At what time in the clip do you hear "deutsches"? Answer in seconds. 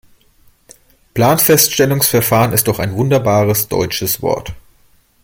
3.67-4.23